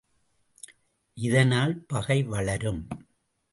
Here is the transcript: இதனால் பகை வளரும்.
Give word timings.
இதனால் 1.13 1.85
பகை 1.87 2.23
வளரும். 2.23 2.87